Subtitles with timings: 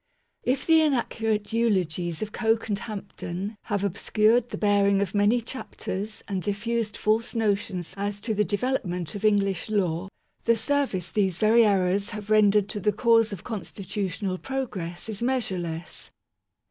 [0.43, 6.23] If the inaccurate eulogies of Coke and Hampden have obscured the bearing of many chapters,
[6.27, 10.07] and diffused false notions as to the development of English law,
[10.45, 16.09] the service these very errors have rendered to the cause of constitutional progress is measureless.